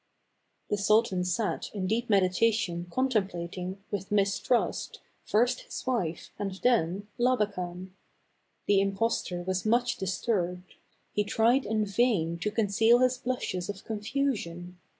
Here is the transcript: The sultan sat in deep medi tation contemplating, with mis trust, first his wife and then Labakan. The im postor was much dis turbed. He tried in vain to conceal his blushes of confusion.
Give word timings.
The 0.71 0.79
sultan 0.79 1.23
sat 1.23 1.69
in 1.75 1.85
deep 1.85 2.09
medi 2.09 2.29
tation 2.29 2.89
contemplating, 2.89 3.83
with 3.91 4.11
mis 4.11 4.39
trust, 4.39 4.99
first 5.25 5.59
his 5.59 5.85
wife 5.85 6.31
and 6.39 6.53
then 6.63 7.07
Labakan. 7.19 7.91
The 8.65 8.81
im 8.81 8.97
postor 8.97 9.45
was 9.45 9.63
much 9.63 9.97
dis 9.97 10.19
turbed. 10.19 10.73
He 11.13 11.23
tried 11.23 11.67
in 11.67 11.85
vain 11.85 12.39
to 12.39 12.49
conceal 12.49 12.97
his 12.97 13.19
blushes 13.19 13.69
of 13.69 13.85
confusion. 13.85 14.79